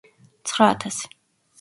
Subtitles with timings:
[0.51, 1.01] ცხრაათასი